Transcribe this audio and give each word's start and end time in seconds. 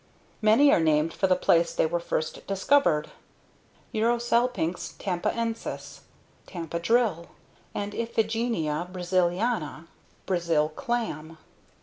Many 0.41 0.73
are 0.73 0.79
named 0.79 1.13
for 1.13 1.27
the 1.27 1.35
place 1.35 1.71
they 1.75 1.85
were 1.85 1.99
first 1.99 2.47
discovered: 2.47 3.11
UROSALPINX 3.93 4.95
TAMPAENSIS, 4.97 5.99
Tampa 6.47 6.79
Drill; 6.79 7.27
and 7.75 7.93
IPHIGENIA 7.93 8.87
BRASILIANA, 8.91 9.85
Brazil 10.25 10.69
Clam. 10.69 11.37